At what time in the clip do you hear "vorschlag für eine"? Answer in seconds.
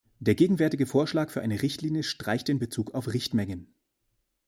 0.87-1.61